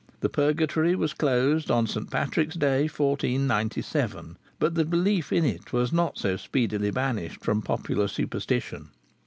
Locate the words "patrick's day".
2.09-2.85